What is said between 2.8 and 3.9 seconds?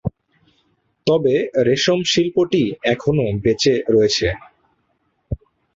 এখনও বেঁচে